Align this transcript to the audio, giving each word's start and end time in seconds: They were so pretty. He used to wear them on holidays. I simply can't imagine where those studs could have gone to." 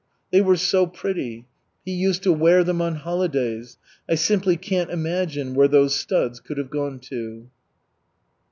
They 0.31 0.41
were 0.41 0.57
so 0.57 0.87
pretty. 0.87 1.45
He 1.85 1.91
used 1.91 2.23
to 2.23 2.33
wear 2.33 2.63
them 2.63 2.81
on 2.81 2.95
holidays. 2.95 3.77
I 4.09 4.15
simply 4.15 4.57
can't 4.57 4.89
imagine 4.89 5.53
where 5.53 5.67
those 5.67 5.93
studs 5.95 6.39
could 6.39 6.57
have 6.57 6.71
gone 6.71 6.97
to." 7.09 7.45